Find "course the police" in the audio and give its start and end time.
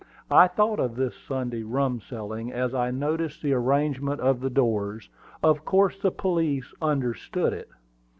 5.63-6.73